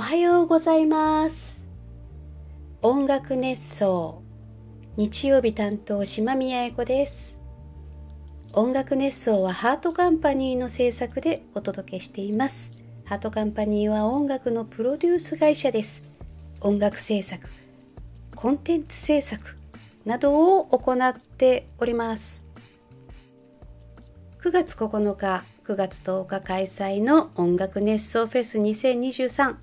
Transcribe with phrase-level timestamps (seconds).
[0.00, 1.66] おはようございます。
[2.80, 4.22] 音楽熱奏
[4.96, 7.38] 日曜日担当島宮英子です。
[8.54, 12.72] 音楽熱奏はハートカンパニーの制作でお届けしています。
[13.04, 16.02] ハートカンパニーは音楽のプロデュース会社です。
[16.62, 17.46] 音楽制作
[18.34, 19.58] コンテンツ制作
[20.06, 22.46] などを行っております。
[24.42, 29.56] 9月9日9月10日開催の音楽熱奏フェス2023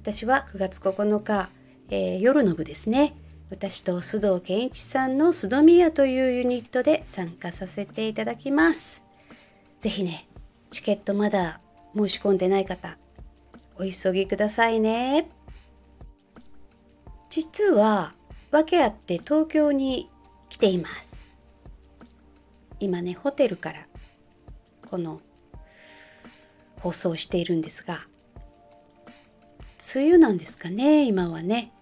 [0.00, 1.50] 私は9月9日、
[1.90, 3.14] えー、夜の部ですね。
[3.50, 9.04] 私と須藤健一さんの須藤宮というユニットで参加させていただきます。
[9.78, 10.26] ぜひね
[10.70, 11.60] チケットまだ
[11.94, 12.96] 申し込んでない方
[13.76, 15.28] お急ぎくださいね。
[17.28, 18.14] 実は
[18.50, 20.08] 訳あって東京に
[20.48, 21.38] 来ています。
[22.78, 23.86] 今ねホテルから
[24.90, 25.20] この
[26.78, 28.06] 放送しているんですが
[29.94, 31.72] 梅雨なんですかね今はね。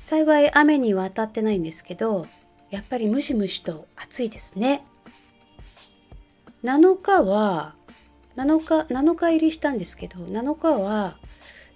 [0.00, 2.26] 幸い雨には当たってないんですけど
[2.70, 4.84] やっぱりムシムシと暑いですね。
[6.64, 7.74] 7日は
[8.36, 11.18] 7日7日入りしたんですけど7日は、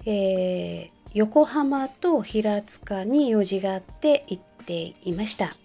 [0.05, 5.57] えー、横浜と平塚に用事があって行っていました。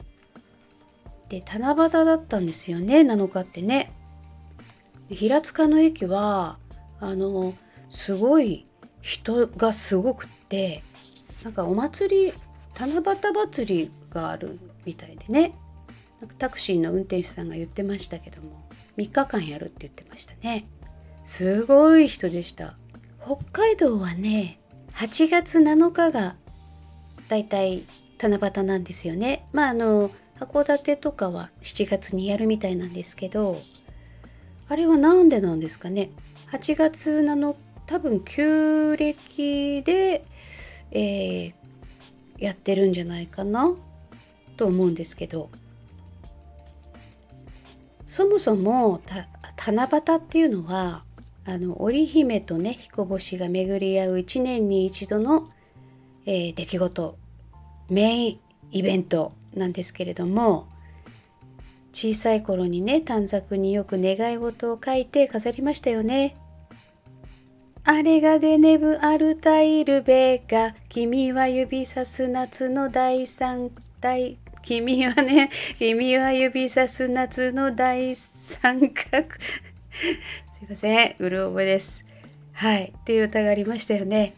[1.29, 3.91] で七夕だったんですよね7日ってね。
[5.09, 6.57] 平塚の駅は
[6.99, 7.53] あの
[7.89, 8.65] すごい
[9.01, 10.83] 人がすごくって
[11.43, 12.33] なんかお祭り
[12.77, 13.01] 七夕
[13.33, 15.55] 祭りがあるみたいでね。
[16.19, 18.61] なんかタクシーの運転手さんが言ってましたけども
[18.97, 20.67] 3日間やるって言ってましたね。
[21.25, 22.77] すごい人でした。
[23.23, 24.59] 北海道はね
[24.93, 26.35] 8月7日が
[27.27, 27.85] だいたい
[28.21, 29.47] 七夕なんですよね。
[29.51, 33.61] まああの函館とかは7月にやるみたいなんですけど
[34.67, 36.11] あれは何でなんですかね。
[36.51, 37.55] 8月7
[37.91, 40.23] 多分旧暦で、
[40.91, 41.53] えー、
[42.37, 43.73] やってるんじゃないかな
[44.55, 45.49] と思うんですけど
[48.07, 49.01] そもそも
[49.57, 51.03] 七夕っていうのは
[51.43, 55.49] あの織姫とね彦星が巡り合う1年に一度の、
[56.25, 57.17] えー、出来事
[57.89, 58.39] メイン
[58.71, 60.69] イベントなんですけれども
[61.91, 66.37] 小さい頃にね短冊によく願い事を書いて飾りましたよね。
[67.83, 75.49] あれがデネブアルタイルベガ君は指さす夏の第三大君はね
[75.79, 79.27] 君は指さす夏の大三角。
[79.91, 82.05] すいませんうる覚えです。
[82.53, 84.35] はいっていう歌がありましたよね、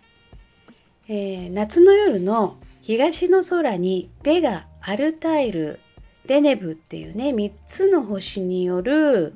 [1.09, 5.79] えー、夏の夜の東の空にベガアルタイル
[6.27, 9.33] デネブっていうね3つの星による、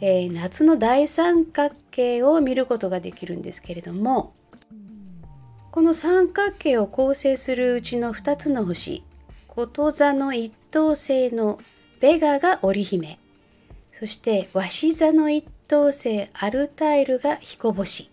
[0.00, 4.34] えー、夏の大三角形を見ることができるんですけれども
[5.70, 9.02] この三角形を構成するうちの2つの星
[9.46, 11.58] こと座の一等星の
[12.00, 13.18] ベガが織姫
[13.98, 18.10] そして鷲座の一等星アルタイルが彦星。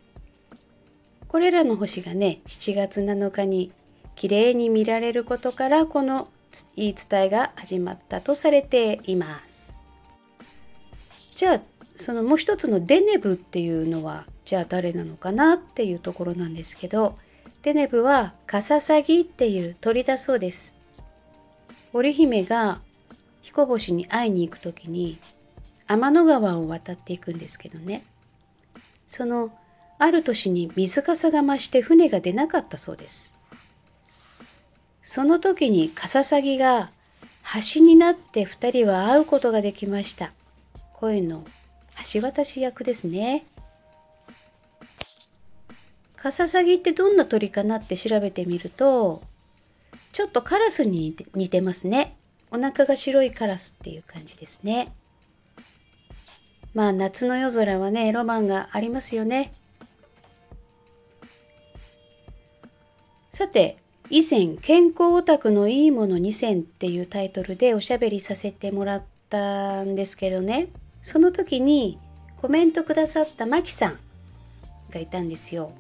[1.28, 3.74] これらの星がね7月7日に
[4.16, 6.30] 綺麗に見られることからこの
[6.76, 9.78] 言い伝えが始まったとされています。
[11.36, 11.62] じゃあ
[11.96, 17.16] そのもう一つのデネブっていうのはじゃあ誰なのかなっていうところなんですけど
[17.62, 20.76] デネブはカササギっていう鳥だそうです。
[21.94, 22.82] 織姫が
[23.42, 25.20] 彦星に会いに行く時に
[25.88, 28.04] 天の川を渡っていくんですけどね。
[29.08, 29.52] その
[30.00, 33.36] ある年に水かさが増して船が出なかったそうです。
[35.02, 36.90] その時にカササギが
[37.76, 40.34] 橋になって2人は会うことができました。
[40.94, 41.46] 声の
[42.14, 43.46] 橋渡し役ですね。
[46.16, 49.22] カササギってどんな鳥かなって調べてみると
[50.14, 52.16] ちょっとカラスに似てますね。
[52.50, 54.94] お腹が白いカラスっていう感じですね。
[56.74, 59.54] まあ夏の夜空はねロマンがありますよね。
[63.32, 63.78] さて
[64.10, 70.68] 以前健康オタクのいいもの2選っていうタイトルでおしゃべりさせてもらったんですけどね。
[71.04, 72.00] その時に
[72.38, 74.00] コメントくださったマキさん
[74.90, 75.72] がいたんですよ。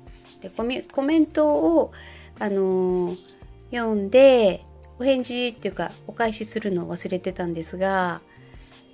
[0.42, 1.94] でコメントを、
[2.38, 3.18] あのー、
[3.72, 4.66] 読んで
[5.00, 8.22] お返事っていうかお返しするのを忘れてたんですが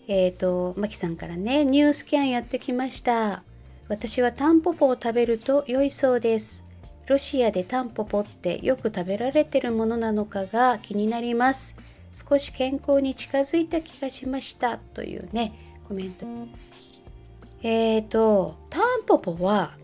[0.07, 3.43] えっ、ー、とマキさんからねニュースキャンやってきました。
[3.87, 6.63] 私はタンポポを食べると良いそうです。
[7.07, 11.75] ロシアでタンポポってよく食べられてるものなのかが気になります。
[12.13, 14.77] 少し健康に近づいた気がしました。
[14.77, 15.53] というね
[15.89, 16.27] コメント。
[17.63, 19.75] えっ、ー、とタンポポは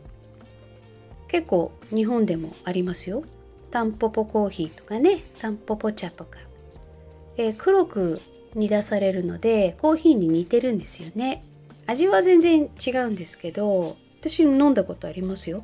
[1.27, 3.23] 結構日本でもありますよ。
[3.71, 6.37] タンポポコーヒーとかねタンポポ茶とか、
[7.37, 8.21] えー、黒く
[8.53, 11.43] 煮出されるのでコーヒーに似てるんですよね。
[11.87, 15.63] 味は全然違うんですけど私飲んだことありますよ。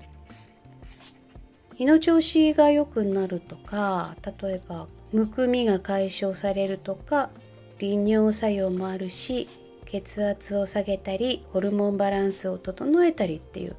[1.77, 7.29] 胃の調子が良くなるとか例えばむくみが解消されるとか
[7.77, 9.47] 利尿作用もあるし
[9.85, 13.75] 血圧を下げたりホルモンバランスを整えたりっていう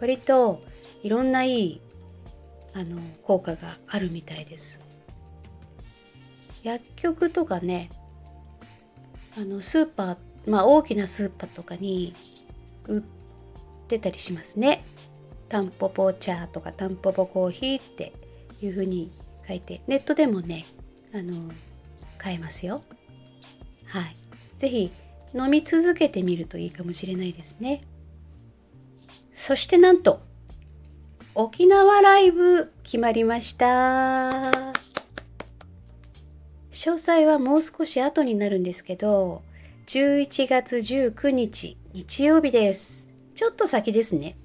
[0.00, 0.60] 割と
[1.02, 1.80] いろんないい
[2.74, 4.80] あの効果があるみたいです。
[6.62, 7.90] 薬局とかね
[9.36, 12.14] あのスーパーまあ大きなスーパーとかに
[12.86, 13.02] 売っ
[13.88, 14.84] てたりしますね。
[15.48, 18.12] タンポポ茶とかタンポポコーヒーって
[18.60, 19.12] いう風に
[19.46, 20.66] 書いてネットでもね
[21.14, 21.50] あの
[22.18, 22.82] 買えますよ。
[23.86, 24.16] はい。
[24.56, 24.92] 是非
[25.34, 27.82] 飲み続けてみるといいかもしれないですね。
[29.32, 30.20] そしてなんと
[31.34, 33.66] 沖縄ライブ決まりました。
[36.70, 39.42] 詳細はもう少し後になるんですけど
[39.86, 43.12] 11月19日日曜日です。
[43.34, 44.36] ちょっと先ですね。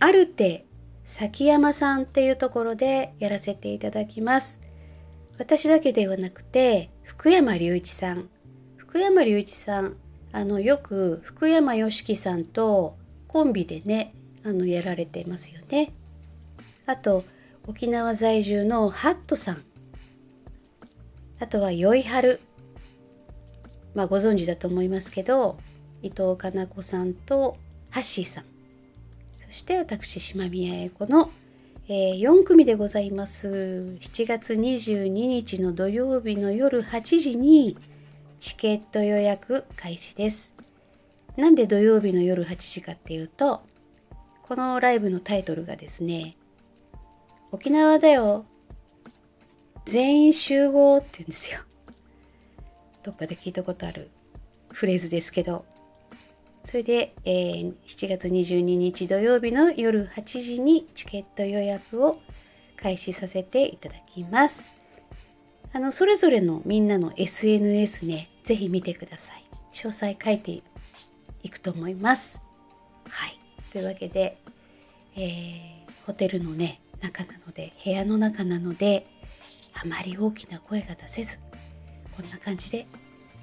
[0.00, 0.66] ある手
[1.04, 4.60] 崎山さんっていうところでやらせていただきます。
[5.38, 8.28] 私だけではなくて福山隆一さん。
[8.92, 9.96] 福山隆一さん
[10.32, 14.12] あのよく福山よしきさんとコンビでね
[14.44, 15.94] あのやられてますよね。
[16.84, 17.24] あと
[17.66, 19.62] 沖縄在住のハットさん。
[21.40, 22.42] あとはよいはる
[23.94, 25.56] まあご存知だと思いますけど
[26.02, 27.56] 伊藤かな子さんと
[27.88, 28.44] ハッシーさん。
[29.42, 31.30] そして私島宮英子の、
[31.88, 33.96] えー、4組でございます。
[34.00, 37.78] 7月22日の土曜日の夜8時に
[38.42, 40.52] チケット予約開始です。
[41.36, 43.62] なんで土曜日の夜8時かっていうと、
[44.42, 46.34] このライブのタイトルがですね、
[47.52, 48.44] 沖縄だよ。
[49.84, 51.60] 全員集合って言うんですよ。
[53.04, 54.10] どっかで聞いたことある
[54.70, 55.64] フレーズですけど。
[56.64, 62.18] それで、えー、7月22日土曜日の夜8時にチケット予約を
[62.74, 64.72] 開始させていただきます。
[65.72, 69.44] あの、それぞれのみんなの SNS ね、ぜひ見てください。
[69.72, 70.62] 詳細書いて
[71.42, 72.42] いくと思います。
[73.08, 73.38] はい。
[73.70, 74.38] というわけで、
[75.16, 79.06] えー、ホテルのね、中なので、部屋の中なので、
[79.74, 81.38] あまり大きな声が出せず、
[82.16, 82.86] こんな感じで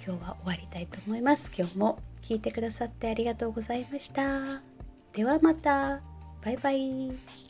[0.06, 1.52] 今日は終わりたいと思います。
[1.58, 4.62] 今日も聞いてくださってありがとうございました。
[5.14, 6.02] ではまた。
[6.44, 7.49] バイバイ。